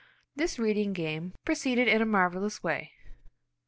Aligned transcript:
This 0.35 0.57
reading 0.57 0.93
game 0.93 1.35
proceeded 1.45 1.87
in 1.87 2.01
a 2.01 2.07
marvellous 2.07 2.63
way. 2.63 2.93